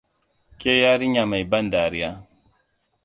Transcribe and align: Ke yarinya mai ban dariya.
Ke 0.59 0.71
yarinya 0.81 1.23
mai 1.31 1.43
ban 1.51 1.65
dariya. 1.71 2.09